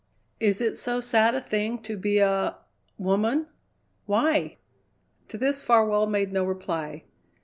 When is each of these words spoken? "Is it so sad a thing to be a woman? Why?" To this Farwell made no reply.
"Is 0.39 0.61
it 0.61 0.77
so 0.77 0.99
sad 0.99 1.35
a 1.35 1.41
thing 1.41 1.77
to 1.83 1.95
be 1.95 2.17
a 2.17 2.57
woman? 2.97 3.45
Why?" 4.07 4.57
To 5.27 5.37
this 5.37 5.61
Farwell 5.61 6.07
made 6.07 6.33
no 6.33 6.43
reply. 6.43 7.03